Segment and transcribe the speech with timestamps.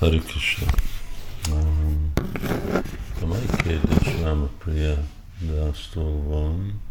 [0.00, 0.66] Hari Krishna.
[1.52, 2.12] Um,
[3.22, 4.96] a mai kérdés Rama Priya
[5.38, 6.82] Dásztól van,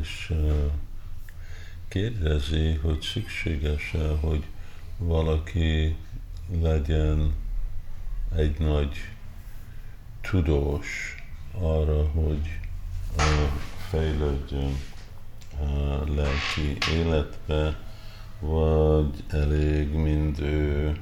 [0.00, 0.70] és uh,
[1.88, 4.44] kérdezi, hogy szükséges-e, hogy
[4.98, 5.96] valaki
[6.60, 7.34] legyen
[8.36, 8.96] egy nagy
[10.20, 11.14] tudós
[11.60, 12.58] arra, hogy
[13.16, 13.24] uh,
[13.88, 14.76] fejlődjön
[15.60, 17.78] uh, lelki életbe,
[18.40, 20.96] vagy elég mind ő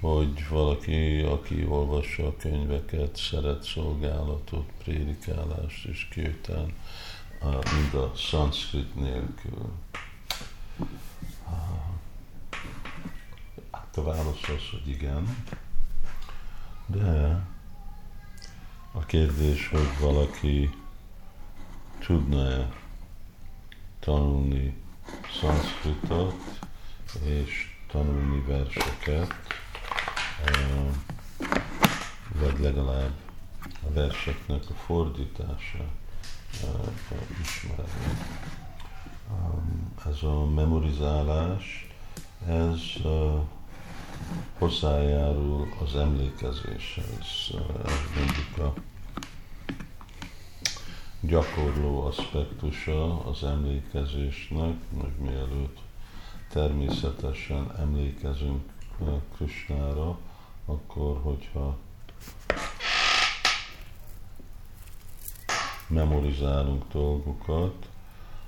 [0.00, 6.72] hogy valaki, aki olvassa a könyveket, szeret szolgálatot, prédikálást és kirtán,
[7.42, 9.72] mind a szanszkrit nélkül.
[13.70, 15.44] Hát a válasz az, hogy igen,
[16.86, 17.40] de
[18.92, 20.70] a kérdés, hogy valaki
[21.98, 22.72] tudna-e
[24.00, 24.76] tanulni
[25.40, 26.58] szanszkritot
[27.24, 29.34] és tanulni verseket,
[32.58, 33.12] legalább
[33.88, 35.84] a verseknek a fordítása
[37.40, 38.16] ismerni.
[40.06, 41.88] Ez a memorizálás,
[42.46, 42.80] ez
[44.58, 47.50] hozzájárul az emlékezéshez.
[47.84, 48.80] Ez mondjuk a
[51.20, 55.78] gyakorló aspektusa az emlékezésnek, meg mielőtt
[56.48, 58.62] természetesen emlékezünk
[59.36, 60.18] Krishnára,
[60.64, 61.76] akkor hogyha
[65.88, 67.88] memorizálunk dolgokat,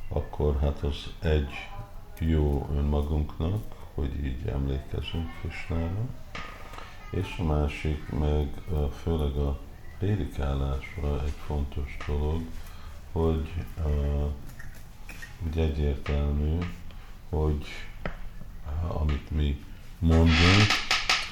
[0.08, 1.68] akkor hát az egy
[2.18, 3.62] jó önmagunknak,
[3.94, 6.06] hogy így emlékezünk Krishnára,
[7.10, 8.48] és a másik meg
[9.02, 9.58] főleg a
[9.98, 12.42] prédikálásra egy fontos dolog,
[13.12, 13.52] hogy
[13.84, 16.58] uh, egyértelmű,
[17.28, 17.66] hogy
[18.66, 19.64] uh, amit mi
[19.98, 20.68] mondunk,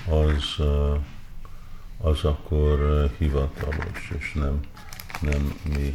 [0.09, 0.59] az,
[2.01, 4.61] az akkor hivatalos, és nem,
[5.21, 5.95] nem mi,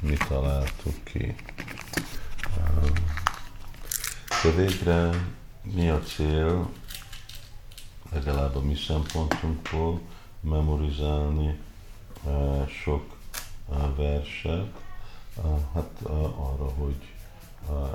[0.00, 1.34] mi találtuk ki.
[4.42, 5.10] De végre
[5.62, 6.70] mi a cél,
[8.12, 10.00] legalább a mi szempontunkból,
[10.40, 11.58] memorizálni
[12.82, 13.16] sok
[13.96, 14.72] verset,
[15.74, 16.00] hát
[16.36, 17.14] arra, hogy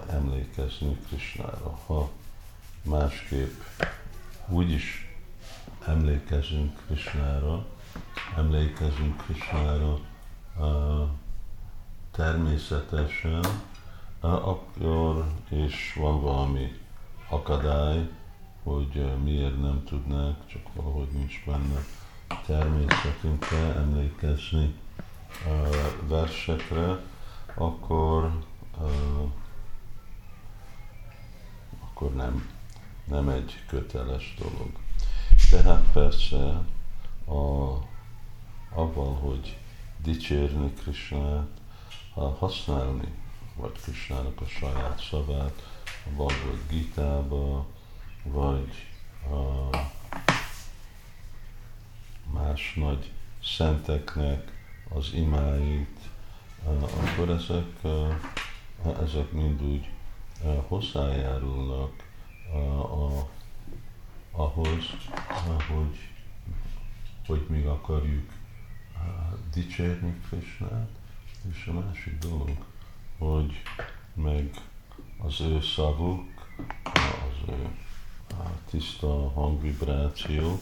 [0.09, 1.80] emlékezni Krisnára.
[1.86, 2.09] Ha
[2.81, 3.62] másképp
[4.47, 5.03] úgyis
[5.85, 7.66] emlékezünk Krisnára,
[8.38, 10.00] emlékezünk Krisnára
[12.12, 13.46] természetesen,
[14.19, 16.79] akkor is van valami
[17.29, 18.09] akadály,
[18.63, 21.85] hogy miért nem tudnánk, csak valahogy nincs benne
[22.45, 24.75] természetünkre emlékezni
[26.07, 27.00] versekre,
[27.56, 28.31] akkor
[31.80, 32.50] akkor nem,
[33.06, 34.83] nem egy köteles dolog.
[35.53, 36.62] Tehát persze.
[37.25, 37.74] A,
[38.75, 39.58] avval, hogy
[39.97, 41.47] dicsérni Krisnát,
[42.40, 43.14] használni,
[43.56, 45.63] vagy Krisnának a saját szavát,
[46.06, 47.66] a Bhagavad Gita-ba,
[48.24, 48.88] vagy
[49.30, 49.69] a
[52.34, 53.12] más nagy
[53.44, 54.52] szenteknek
[54.90, 56.00] az imáit,
[57.02, 57.81] akkor ezek,
[59.02, 59.90] ezek mind úgy
[60.68, 61.92] hozzájárulnak
[62.92, 63.30] a
[64.36, 64.86] ahhoz,
[65.68, 66.10] hogy,
[67.26, 68.32] hogy még akarjuk
[69.54, 70.90] dicsérni Krishnát,
[71.52, 72.58] és a másik dolog,
[73.18, 73.62] hogy
[74.14, 74.62] meg
[75.18, 76.50] az ő szavuk,
[76.94, 77.68] az ő
[78.70, 80.62] tiszta hangvibrációk,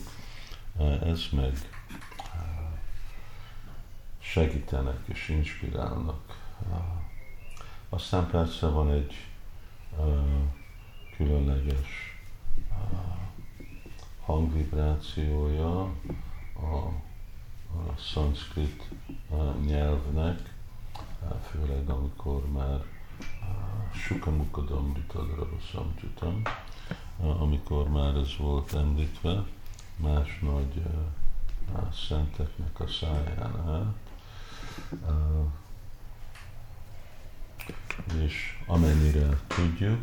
[1.04, 1.54] ez meg
[4.20, 6.40] segítenek és inspirálnak.
[7.90, 9.16] Aztán persze van egy
[11.16, 12.20] különleges
[14.26, 15.82] hangvibrációja
[16.54, 16.76] a,
[17.76, 18.90] a szanszkrit
[19.66, 20.54] nyelvnek,
[21.50, 22.84] főleg amikor már
[23.94, 26.42] Sukamukadamritadra samcsutam,
[27.18, 29.44] amikor már ez volt említve,
[29.96, 30.84] más nagy
[32.07, 34.10] szenteknek a száján át,
[38.24, 40.01] és amennyire tudjuk,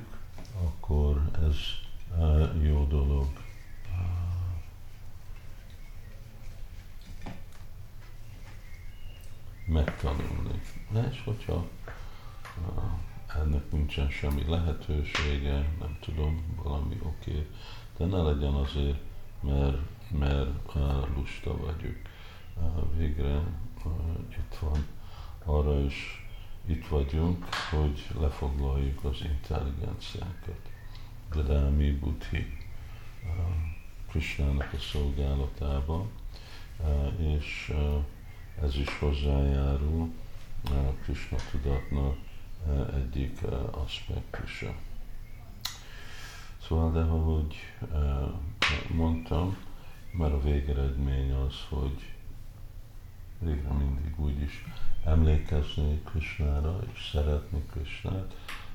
[0.65, 1.57] akkor ez
[2.63, 3.27] jó dolog.
[9.69, 10.61] Megtanulni.
[11.11, 11.67] És hogyha
[13.37, 17.47] ennek nincsen semmi lehetősége, nem tudom, valami oké,
[17.97, 18.99] de ne legyen azért,
[19.41, 19.79] mert,
[20.19, 22.01] mert lusta vagyunk.
[22.97, 23.43] Végre
[24.31, 24.87] itt van,
[25.45, 26.27] arra is
[26.67, 30.61] itt vagyunk, hogy lefoglaljuk az intelligenciánkat.
[31.31, 32.57] Gadámi Buddhi.
[34.09, 36.07] Krishnának a szolgálatába,
[37.19, 37.75] és
[38.63, 40.11] ez is hozzájárul
[41.03, 42.17] Krishna tudatnak
[42.95, 43.41] egyik
[43.71, 44.75] aspektusa.
[46.67, 47.55] Szóval, de ahogy
[48.89, 49.57] mondtam,
[50.11, 52.13] már a végeredmény az, hogy
[53.39, 54.65] végre mindig úgy is
[55.05, 58.35] emlékezni Krishnára és szeretni Krishnát,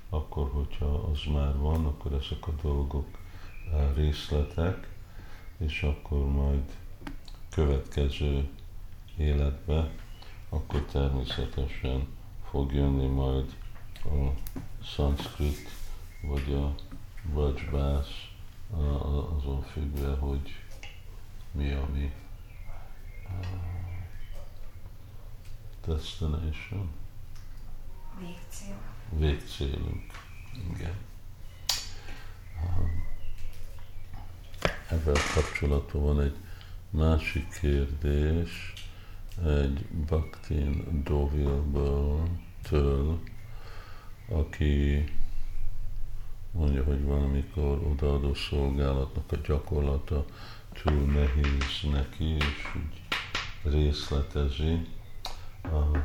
[0.09, 3.07] akkor, hogyha az már van, akkor ezek a dolgok
[3.95, 4.87] részletek,
[5.57, 6.63] és akkor majd
[7.49, 8.49] következő
[9.17, 9.89] életbe,
[10.49, 12.07] akkor természetesen
[12.49, 13.55] fog jönni majd
[14.05, 14.33] a
[14.83, 15.69] szanszkrit,
[16.21, 16.75] vagy a
[17.33, 18.27] vajsbász,
[19.37, 20.55] azon függve, hogy
[21.51, 22.11] mi a mi
[25.85, 26.89] destination.
[28.19, 28.75] Végcél.
[29.09, 30.11] Végcélunk.
[30.73, 30.95] Igen.
[34.89, 36.35] Ebben kapcsolatban van egy
[36.89, 38.73] másik kérdés,
[39.37, 42.27] egy Baktin Dovilből
[42.69, 43.19] től,
[44.29, 45.03] aki
[46.51, 50.25] mondja, hogy valamikor odaadó szolgálatnak a gyakorlata
[50.83, 54.87] túl nehéz neki, és úgy részletezi,
[55.63, 55.97] a,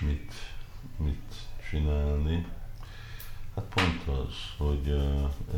[0.00, 0.32] mit,
[0.96, 1.34] mit
[1.70, 2.46] csinálni.
[3.54, 4.88] Hát pont az, hogy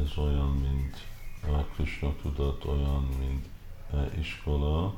[0.03, 0.97] ez olyan, mint
[1.43, 3.47] a Krishna tudat, olyan, mint
[4.19, 4.95] iskola,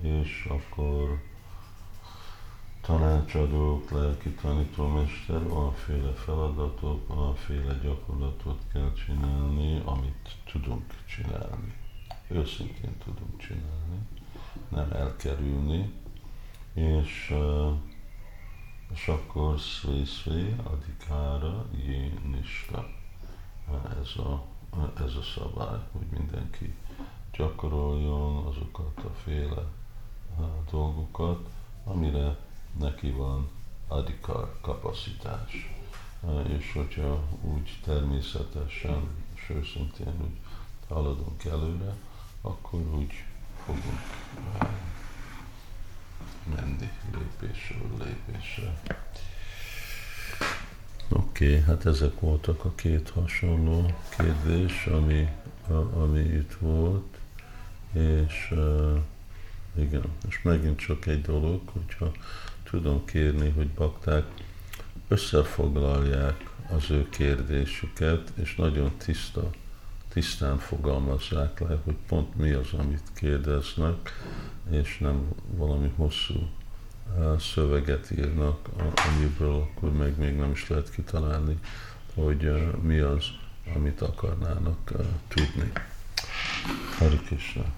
[0.00, 1.20] és akkor
[2.80, 11.74] tanácsadók, lelki tanítómester, olyanféle feladatok, olyanféle gyakorlatot kell csinálni, amit tudunk csinálni.
[12.28, 13.98] Őszintén tudunk csinálni,
[14.68, 15.92] nem elkerülni,
[16.72, 17.34] és,
[18.94, 22.88] és akkor szvé szvé adikára jénista.
[24.00, 24.44] Ez a,
[25.04, 26.74] ez a szabály, hogy mindenki
[27.32, 29.64] gyakoroljon azokat a féle
[30.70, 31.48] dolgokat,
[31.84, 32.36] amire
[32.78, 33.48] neki van
[33.88, 35.72] adikar kapacitás.
[36.58, 40.38] És hogyha úgy természetesen, és őszintén úgy
[40.88, 41.94] haladunk előre,
[42.40, 43.12] akkor úgy
[43.64, 44.00] fogunk
[46.56, 48.80] menni lépésről lépésre.
[51.08, 55.28] Oké, okay, hát ezek voltak a két hasonló kérdés, ami,
[55.94, 57.18] ami itt volt,
[57.92, 58.98] és uh,
[59.78, 62.12] igen, és megint csak egy dolog, hogyha
[62.70, 64.24] tudom kérni, hogy bakták
[65.08, 69.50] összefoglalják az ő kérdésüket, és nagyon tiszta,
[70.08, 74.10] tisztán fogalmazzák le, hogy pont mi az, amit kérdeznek,
[74.70, 76.48] és nem valami hosszú
[77.38, 78.68] szöveget írnak,
[79.08, 81.58] amiből akkor meg még nem is lehet kitalálni,
[82.14, 83.24] hogy mi az,
[83.74, 84.92] amit akarnának
[85.28, 85.72] tudni.
[86.98, 87.77] Hari Krishna.